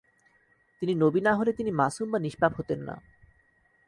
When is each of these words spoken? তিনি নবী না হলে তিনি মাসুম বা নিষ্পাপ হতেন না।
তিনি 0.81 0.93
নবী 0.95 1.21
না 1.21 1.31
হলে 1.35 1.51
তিনি 1.53 1.71
মাসুম 1.71 2.07
বা 2.11 2.19
নিষ্পাপ 2.19 2.51
হতেন 2.57 2.79
না। 2.79 2.95